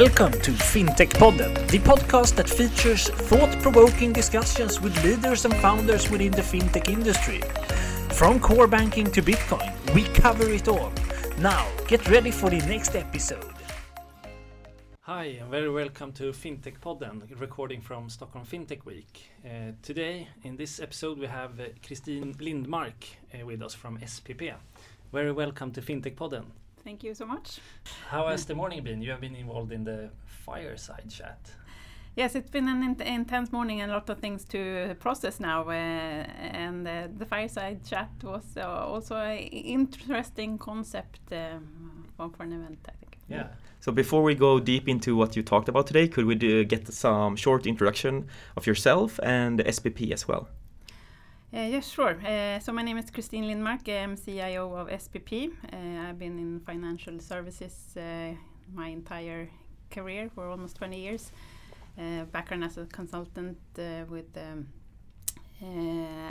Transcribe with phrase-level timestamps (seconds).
[0.00, 6.10] Welcome to FinTech Podden, the podcast that features thought provoking discussions with leaders and founders
[6.10, 7.40] within the fintech industry.
[8.08, 10.92] From core banking to Bitcoin, we cover it all.
[11.38, 13.52] Now, get ready for the next episode.
[15.02, 19.30] Hi, and very welcome to FinTech Podden, recording from Stockholm FinTech Week.
[19.44, 22.94] Uh, today, in this episode, we have uh, Christine Lindmark
[23.32, 24.54] uh, with us from SPP.
[25.12, 26.46] Very welcome to FinTech Podden.
[26.84, 27.60] Thank you so much.
[28.10, 29.00] How has the morning been?
[29.00, 31.50] You have been involved in the fireside chat.
[32.14, 35.62] Yes, it's been an in intense morning and a lot of things to process now.
[35.68, 42.52] Uh, and uh, the fireside chat was uh, also an interesting concept um, for an
[42.52, 43.18] event, I think.
[43.28, 43.46] Yeah.
[43.80, 46.86] So before we go deep into what you talked about today, could we do, get
[46.92, 50.48] some short introduction of yourself and SPP as well?
[51.54, 52.16] Uh, yes, sure.
[52.26, 53.88] Uh, so my name is Christine Lindmark.
[53.88, 55.52] I'm CIO of SPP.
[55.72, 58.32] Uh, I've been in financial services uh,
[58.74, 59.48] my entire
[59.88, 61.30] career for almost 20 years.
[61.96, 64.66] Uh, background as a consultant uh, with um,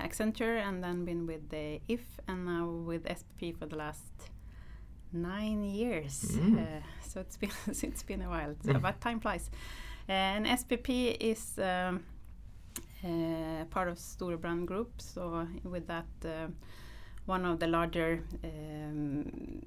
[0.04, 4.12] Accenture and then been with the IF and now with SPP for the last
[5.14, 6.34] nine years.
[6.34, 6.84] Mm.
[7.02, 8.82] so it's been it's been a while, so, mm.
[8.82, 9.50] but time flies.
[10.10, 12.04] and SPP is um,
[13.70, 15.02] part of Storebrand Group.
[15.02, 16.48] So with that, uh,
[17.26, 19.62] one of the larger um,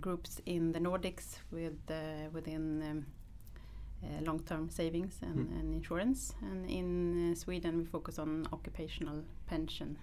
[0.00, 1.78] groups in the Nordics with
[2.32, 3.06] within um,
[4.24, 5.60] long-term savings and, mm.
[5.60, 6.34] and, insurance.
[6.42, 9.98] And in Sweden, we focus on occupational pension.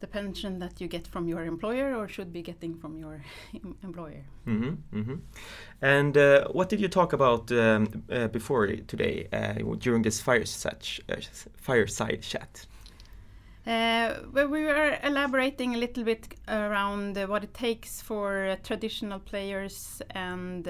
[0.00, 3.20] The pension that you get from your employer or should be getting from your
[3.82, 4.24] employer.
[4.46, 5.18] Mm -hmm, mm -hmm.
[5.80, 11.02] And uh, what did you talk about um, uh, before today uh, during this fireside,
[11.08, 11.16] uh,
[11.56, 12.68] fireside chat?
[13.66, 20.02] Uh, well, we were elaborating a little bit around what it takes for traditional players
[20.14, 20.64] and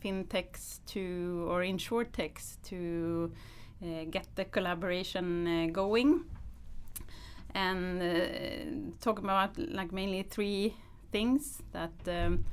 [0.00, 3.32] fintechs to, or insurtechs to
[4.10, 6.24] get the collaboration going
[7.54, 10.74] and uh, talk about like mainly three
[11.10, 12.44] things that um,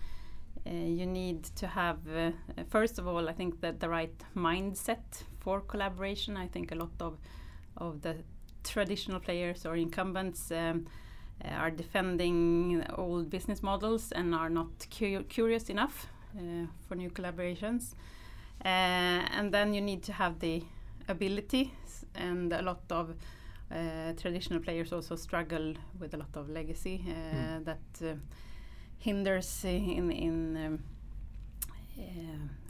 [0.67, 1.99] uh, you need to have.
[2.07, 2.31] Uh,
[2.69, 6.37] first of all, I think that the right mindset for collaboration.
[6.37, 7.17] I think a lot of
[7.77, 8.15] of the
[8.63, 10.85] traditional players or incumbents um,
[11.49, 16.07] are defending old business models and are not cu curious enough
[16.37, 17.93] uh, for new collaborations.
[18.65, 20.61] Uh, and then you need to have the
[21.07, 21.73] ability
[22.15, 23.15] and a lot of
[23.71, 27.65] uh, traditional players also struggle with a lot of legacy uh, mm.
[27.65, 28.15] that uh,
[28.97, 30.79] hinders in in um,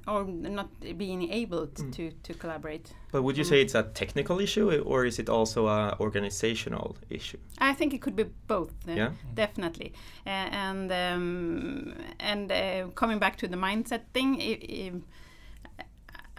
[0.07, 1.91] or not being able mm.
[1.95, 2.93] to to collaborate.
[3.11, 7.37] But would you say it's a technical issue, or is it also a organizational issue?
[7.59, 8.73] I think it could be both.
[8.87, 9.93] Uh, yeah, definitely.
[10.25, 14.41] Uh, and um, and uh, coming back to the mindset thing,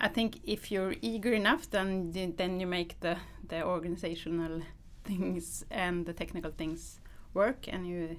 [0.01, 3.17] I think if you're eager enough, then then you make the
[3.49, 4.63] the organizational
[5.05, 7.01] things and the technical things
[7.35, 8.17] work and you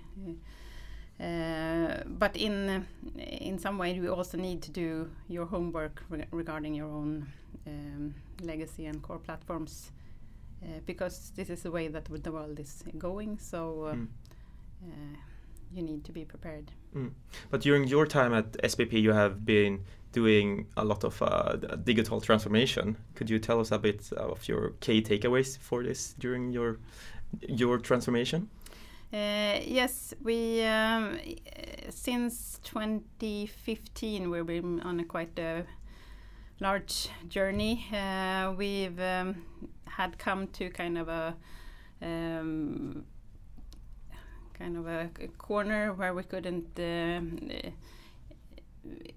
[1.19, 2.85] uh, but in
[3.17, 7.27] in some way you also need to do your homework re regarding your own
[7.67, 9.91] um, legacy and core platforms
[10.63, 14.07] uh, because this is the way that the world is going so uh, mm.
[15.73, 17.11] You need to be prepared mm.
[17.49, 22.19] but during your time at SPP you have been doing a lot of uh, digital
[22.21, 22.97] transformation.
[23.15, 26.79] Could you tell us a bit of your key takeaways for this during your
[27.47, 28.49] your transformation?
[29.13, 31.17] Uh, yes, we um,
[31.89, 35.65] since 2015 we've been on a quite a
[36.59, 37.85] large journey.
[37.93, 39.43] Uh, we've um,
[39.87, 41.35] had come to kind of a
[42.01, 43.05] um,
[44.61, 47.22] kind of a, a, corner where we couldn't uh,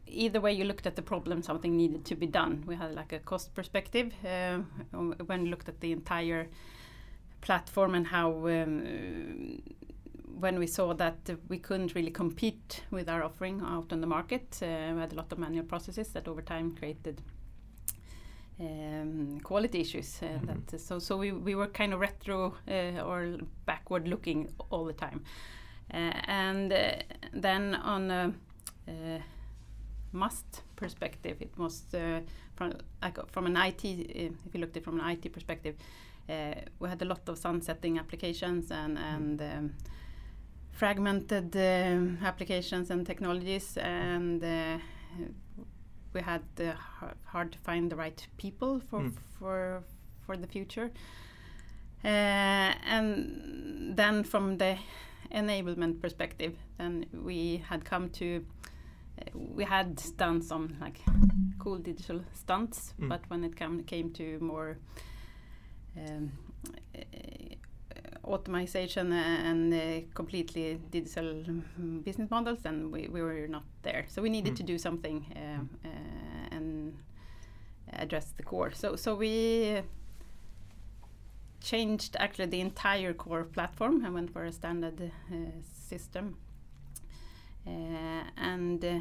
[0.06, 2.65] either way you looked at the problem, something needed to be done.
[2.66, 4.59] We had like a cost perspective uh,
[5.27, 6.49] when we looked at the entire
[7.41, 9.62] platform and how um,
[10.38, 11.19] when we saw that
[11.49, 15.17] we couldn't really compete with our offering out on the market, uh, we had a
[15.17, 17.20] lot of manual processes that over time created
[18.61, 20.23] um, quality issues.
[20.23, 20.67] Uh, mm -hmm.
[20.67, 25.06] that, so so we, we were kind of retro uh, or backward looking all the
[25.06, 25.21] time.
[25.95, 28.35] Uh, and uh, then on
[30.15, 31.37] must perspective.
[31.41, 32.21] It was uh,
[32.55, 32.73] from
[33.33, 33.85] from an IT.
[33.85, 35.75] Uh, if you looked at it from an IT perspective,
[36.29, 39.75] uh, we had a lot of sunsetting applications and and um,
[40.73, 44.79] fragmented um, applications and technologies, and uh,
[46.14, 46.75] we had the
[47.25, 49.12] hard to find the right people for mm.
[49.38, 49.82] for
[50.26, 50.90] for the future.
[52.05, 54.76] Uh, and then from the
[55.32, 58.44] enablement perspective, then we had come to
[59.34, 61.00] we had done some like
[61.58, 63.08] cool digital stunts, Mm.
[63.08, 64.76] but when it come, came to more
[65.96, 66.32] um,
[68.25, 71.44] automation and uh, completely digital
[72.05, 74.05] business models, then we, we were not there.
[74.09, 74.56] So we needed Mm.
[74.56, 76.94] to do something uh, uh, and
[77.93, 78.73] address the core.
[78.73, 79.82] So so we
[81.61, 85.37] changed actually the entire core platform and went for a standard uh,
[85.88, 86.37] system.
[87.67, 88.99] Uh, and uh,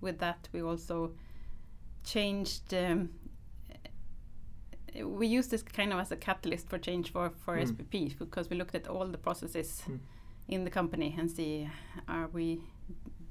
[0.00, 1.12] with that, we also
[2.04, 2.72] changed.
[2.74, 3.10] Um,
[5.04, 7.66] we use this kind of as a catalyst for change for, for Mm.
[7.66, 9.98] SPP because we looked at all the processes Mm.
[10.48, 11.68] in the company and see
[12.08, 12.60] are we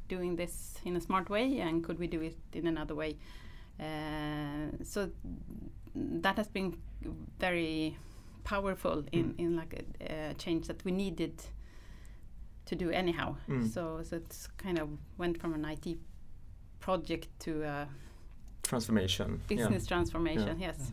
[0.07, 3.17] doing this in a smart way and could we do it in another way.
[3.79, 5.09] Uh, so
[5.95, 6.77] that has been
[7.39, 7.97] very
[8.43, 9.39] powerful in, Mm.
[9.39, 11.33] in like a, a change that we needed
[12.65, 13.35] to do anyhow.
[13.49, 13.67] Mm.
[13.73, 15.97] So so it's kind of went from an IT
[16.79, 17.87] project to a
[18.63, 19.27] Transformation.
[19.31, 19.55] yeah.
[19.57, 20.59] business transformation.
[20.59, 20.91] Yes.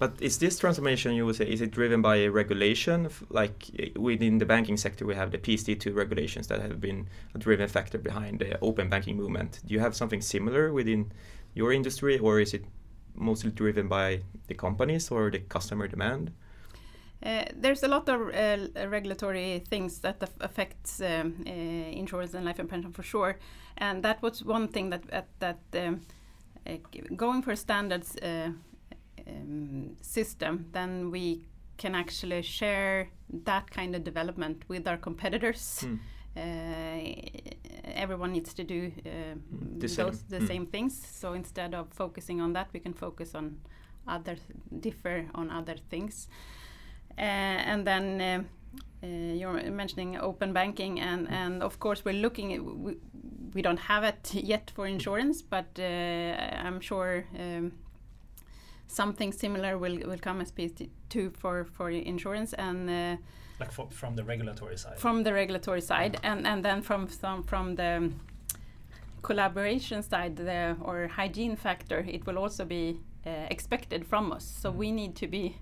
[0.00, 3.10] But is this transformation, you would say, is it driven by a regulation?
[3.28, 7.38] Like uh, within the banking sector, we have the PSD2 regulations that have been a
[7.38, 9.60] driven factor behind the open banking movement.
[9.66, 11.12] Do you have something similar within
[11.52, 12.64] your industry, or is it
[13.14, 16.32] mostly driven by the companies or the customer demand?
[17.22, 22.46] Uh, there's a lot of uh, regulatory things that aff- affects um, uh, insurance and
[22.46, 23.36] life and pension for sure,
[23.76, 26.00] and that was one thing that that, that um,
[27.16, 28.16] going for standards
[29.26, 31.46] um, system, then we
[31.76, 33.08] can actually share
[33.44, 35.80] that kind of development with our competitors.
[35.80, 35.96] Hmm.
[36.36, 36.40] Uh,
[37.94, 39.34] everyone needs to do uh,
[39.78, 40.10] The same.
[40.28, 40.46] the Mm.
[40.46, 41.06] same things.
[41.20, 43.60] So instead of focusing on that, we can focus on
[44.06, 44.36] other
[44.80, 46.28] differ on other things.
[47.18, 47.20] Uh,
[47.72, 48.42] and then uh,
[49.02, 52.52] uh, you're mentioning open banking, and, and of course we're looking.
[52.54, 52.96] At, we,
[53.54, 57.72] we don't have it yet for insurance, but uh, I'm sure um,
[58.90, 62.90] something similar will will come as PSD2 for for insurance and.
[62.90, 63.16] Uh,
[63.60, 64.98] Like for, from the regulatory side.
[64.98, 66.18] from the regulatory side.
[66.22, 68.10] And and then from some from the
[69.22, 74.44] collaboration side the or hygiene factor it will also be uh, expected from us.
[74.62, 75.56] So we need to be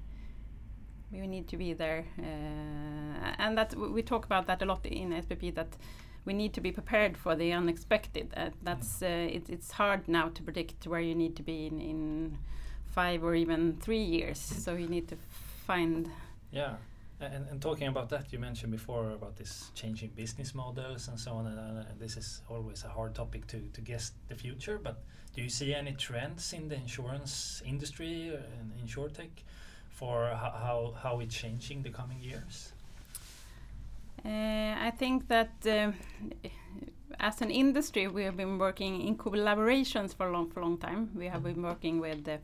[1.13, 5.11] we need to be there uh, and that we talk about that a lot in
[5.11, 5.77] SPP that
[6.25, 8.33] we need to be prepared for the unexpected.
[8.37, 11.81] Uh, that's uh, it, it's hard now to predict where you need to be in,
[11.81, 12.39] in
[12.93, 15.17] five or even three years so you need to
[15.67, 16.11] find
[16.51, 16.77] Yeah,
[17.21, 21.33] and, and talking about that, you mentioned before about this changing business models and so
[21.33, 24.79] on, and, uh, this is always a hard topic to, to guess the future.
[24.81, 25.03] But
[25.35, 29.31] do you see any trends in the insurance industry uh, and insurtech
[29.91, 32.73] for how, how, it's changing the coming years?
[34.25, 35.95] Uh, I think that um,
[37.19, 41.11] as an industry, we have been working in collaborations for a long, for long time.
[41.17, 42.39] We have been working with uh, uh,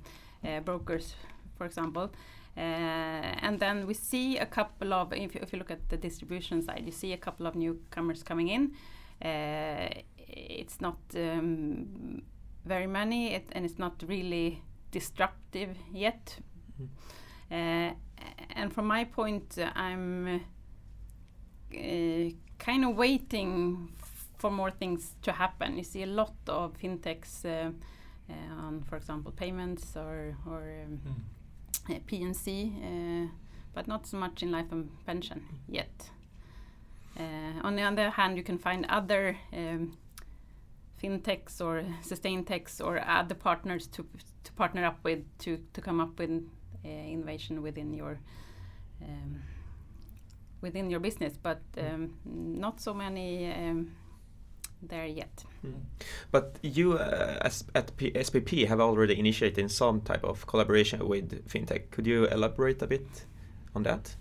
[0.64, 1.14] brokers,
[1.56, 2.10] for example.
[2.56, 5.96] Uh, and then we see a couple of, if you, if you look at the
[5.96, 8.72] distribution side, you see a couple of newcomers coming in.
[9.20, 9.88] Uh,
[10.18, 12.22] it's not um,
[12.64, 14.62] very many, it, and it's not really
[14.92, 16.36] disruptive yet.
[17.50, 17.90] Uh,
[18.54, 20.40] and from my point, I'm
[21.74, 23.90] uh, kind of waiting
[24.38, 25.76] for more things to happen.
[25.76, 27.72] You see a lot of fintechs uh,
[28.32, 31.00] on, for example, payments or, or um,
[31.90, 33.28] uh, P&C, uh,
[33.74, 36.10] but not so much in life and pension yet.
[37.18, 39.96] Uh, on the other hand, you can find other um,
[41.02, 44.06] fintechs or sustain techs or other partners to
[44.42, 46.30] to partner up with to to come up with
[46.84, 48.18] uh, innovation within your
[49.02, 49.42] um,
[50.60, 53.92] within your business, but um, not so many um,
[54.88, 55.44] there yet.
[56.30, 61.46] But you, uh, as at P- SPP, have already initiated some type of collaboration with
[61.48, 61.90] fintech.
[61.90, 63.26] Could you elaborate a bit
[63.74, 64.14] on that?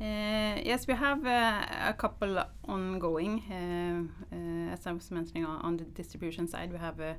[0.00, 3.42] Uh, yes, we have uh, a couple ongoing.
[3.50, 4.02] Uh,
[4.34, 7.14] uh, as I was mentioning on, on the distribution side, we have uh,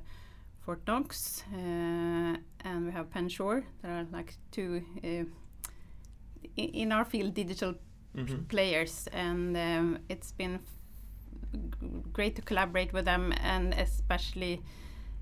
[0.60, 3.64] Fort Knox uh, and we have Pensure.
[3.82, 4.82] There are like two
[6.56, 7.74] in our field digital
[8.16, 8.48] Mhm.
[8.48, 10.58] players, and um, it's been
[12.12, 14.60] great to collaborate with them, and especially.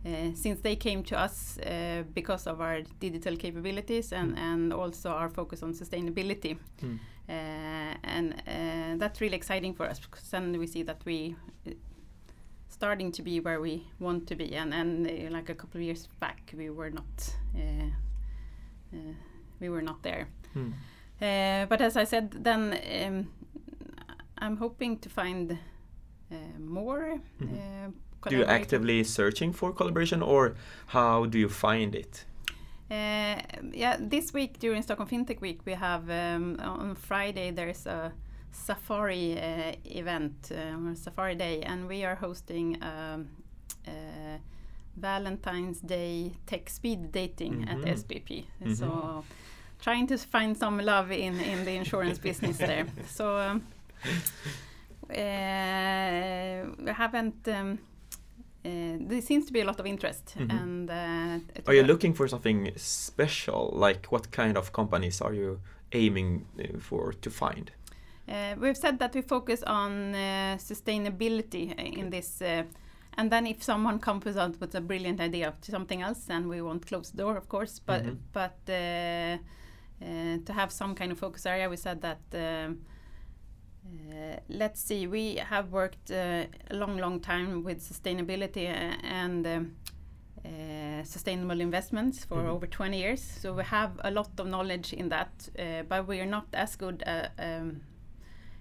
[0.05, 4.39] Uh, since they came to us uh, because of our digital capabilities and, Mm.
[4.39, 6.57] and also our focus on sustainability.
[6.81, 6.99] Mm.
[7.29, 7.33] Uh,
[8.05, 11.35] and uh, that's really exciting for us because then we see that we
[12.69, 16.09] starting to be where we want to be and, and like a couple of years
[16.21, 17.35] back we were not
[19.61, 20.73] we were not there Mm.
[21.21, 23.27] uh, but as I said then um,
[24.39, 25.59] I'm hoping to find
[26.59, 27.53] more Mhm.
[27.53, 27.91] uh,
[28.31, 30.55] Do you actively searching for collaboration, or
[30.87, 32.25] how do you find it?
[32.91, 33.41] Uh,
[33.73, 38.13] yeah, this week during Stockholm FinTech Week, we have um, on Friday there's a
[38.53, 43.29] safari uh, event uh, Safari Day, and we are hosting um,
[43.87, 44.39] uh,
[44.97, 47.71] Valentine's Day tech speed dating Mhm.
[47.71, 48.45] at SPP.
[48.65, 48.77] Mhm.
[48.77, 49.25] So,
[49.81, 52.87] trying to find some love in in the insurance business there.
[53.17, 53.37] So.
[53.39, 53.63] Um,
[55.09, 57.49] we haven't.
[57.49, 57.79] Um,
[58.65, 60.51] uh, there seems to be a lot of interest, Mhm.
[60.51, 63.71] and uh, Are you looking for something special?
[63.87, 65.61] Like what kind of companies are you
[65.93, 66.47] aiming
[66.81, 67.71] for to find?
[68.29, 72.65] Uh, we've said that we focus on uh, sustainability in this, uh,
[73.17, 76.61] and then if someone comes out with a brilliant idea to something else, then we
[76.61, 77.81] won't close the door, of course.
[77.87, 78.17] But Mhm.
[78.33, 79.39] but uh,
[80.03, 82.19] uh, to have some kind of focus area, we said that.
[82.35, 82.79] Um,
[84.49, 85.07] let's see.
[85.07, 88.67] We have worked uh, a long, long time with sustainability
[89.03, 92.51] and uh, sustainable investments for Mhm.
[92.51, 93.23] over 20 years.
[93.23, 96.77] So we have a lot of knowledge in that, uh, but we are not as
[96.77, 97.81] good uh, um,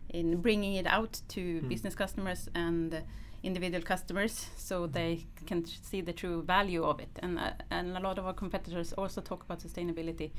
[0.10, 1.70] in bringing it out to Mm.
[1.70, 3.04] business customers and
[3.44, 7.20] individual customers, so they can see the true value of it.
[7.22, 10.32] And uh, and a lot of our competitors also talk about sustainability.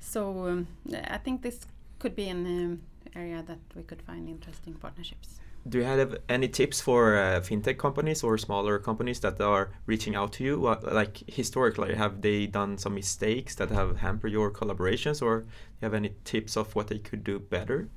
[0.00, 1.66] So um, I think this
[2.00, 2.80] could be an um,
[3.14, 5.40] area that we could find interesting partnerships.
[5.68, 10.16] Do you have any tips for uh, fintech companies or smaller companies that are reaching
[10.16, 10.58] out to you?
[10.58, 15.46] What, like historically, have they done some mistakes that have hampered your collaborations, or do
[15.80, 17.88] you have any tips of what they could do better,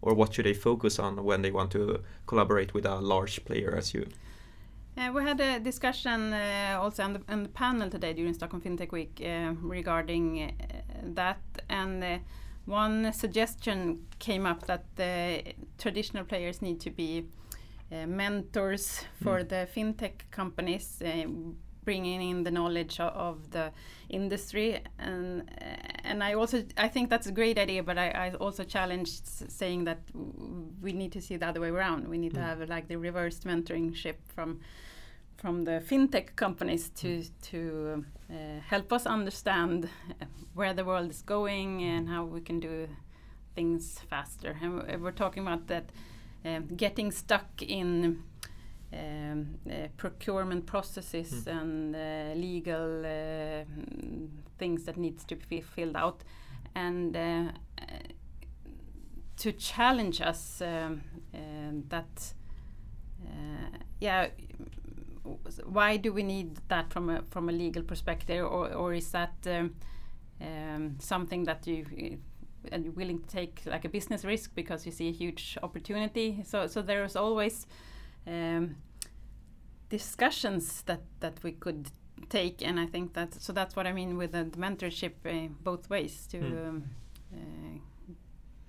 [0.00, 3.74] or what should they focus on when they want to collaborate with a large player
[3.76, 4.06] as you?
[4.96, 8.62] Uh, we had a discussion uh, also on the, on the panel today during Stockholm
[8.62, 10.66] FinTech Week uh, regarding uh,
[11.14, 12.18] that, and uh,
[12.66, 15.42] one suggestion came up that the
[15.78, 17.26] traditional players need to be
[17.90, 19.48] uh, mentors for Mm.
[19.48, 21.26] the fintech companies, uh,
[21.84, 23.72] bringing in the knowledge of, of the
[24.08, 28.34] industry, and uh, and I also I think that's a great idea, but I, I
[28.40, 32.08] also challenged saying that w- we need to see the other way around.
[32.08, 32.46] We need to Mm.
[32.46, 34.60] have like the reversed mentorship from
[35.36, 40.24] from the fintech companies to to uh, help us understand uh,
[40.54, 42.88] where the world is going and how we can do
[43.54, 44.56] things faster.
[44.62, 45.90] And we're talking about that
[46.44, 48.22] um, getting stuck in
[48.92, 51.60] um, uh, procurement processes Mm.
[51.60, 53.64] and uh, legal uh,
[54.58, 56.24] things that needs to be filled out,
[56.74, 57.52] and uh,
[59.36, 61.00] to challenge us um,
[61.34, 62.34] um, that
[63.26, 64.28] uh, yeah
[65.64, 69.34] why do we need that from a from a legal perspective or or is that
[69.46, 69.74] um,
[70.40, 71.84] um, something that you
[72.72, 75.58] uh, are you willing to take like a business risk because you see a huge
[75.62, 77.66] opportunity so so there's always
[78.26, 78.76] um,
[79.88, 81.90] discussions that that we could
[82.28, 85.90] take and I think that so that's what I mean with the mentorship uh, both
[85.90, 86.68] ways to Mm.
[86.68, 86.84] um,
[87.34, 87.78] uh,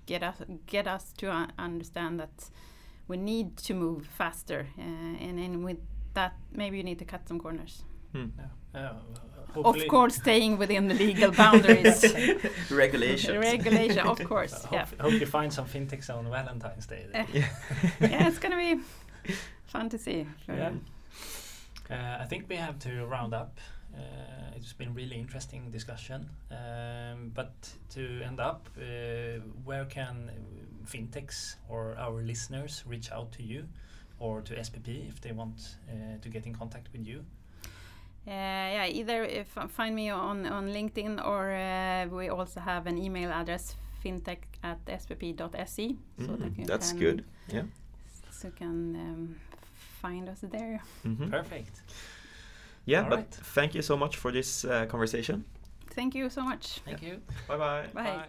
[0.06, 2.50] get us get us to uh, understand that
[3.08, 4.82] we need to move faster uh,
[5.24, 5.78] and then with
[6.14, 8.26] that maybe you need to cut some corners Hmm.
[8.74, 8.90] Uh,
[9.64, 12.04] of course staying within the legal boundaries
[12.70, 13.38] Regulations.
[13.38, 17.06] regulation of course I yeah hope, hope you find some fintechs on Valentine's Day.
[17.12, 17.26] then.
[17.34, 17.42] Eh,
[18.00, 18.80] yeah it's gonna be
[19.66, 20.72] fun to see Yeah.
[21.90, 23.60] Uh, I think we have to round up.
[23.94, 26.28] Uh, it's been really interesting discussion.
[26.50, 27.52] Um, but
[27.90, 33.68] to end up, uh, where can uh, fintechs or our listeners reach out to you
[34.24, 37.18] or to SPP if they want uh, to get in contact with you?
[38.26, 42.96] Uh, yeah, either if find me on, on LinkedIn or uh, we also have an
[42.96, 45.96] email address fintech at spp.se.
[46.18, 47.24] So Mm, that that's can, good.
[47.52, 47.62] Yeah.
[48.30, 49.36] So you can um,
[50.00, 50.80] find us there.
[51.04, 51.30] Mhm.
[51.30, 51.82] Perfect.
[52.86, 53.34] Yeah, All but right.
[53.54, 55.44] thank you so much for this uh, conversation.
[55.94, 56.80] Thank you so much.
[56.84, 57.20] Thank you.
[57.48, 57.86] Bye bye.
[57.94, 58.28] Bye.